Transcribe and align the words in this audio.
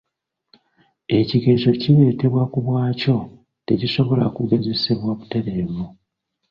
Ekigezeso, 1.19 1.69
kireetebwa 1.81 2.43
ku 2.51 2.57
bwakyo 2.65 3.15
tekisobola 3.67 4.25
kugezesebwa 4.35 5.09
butereevu. 5.19 5.83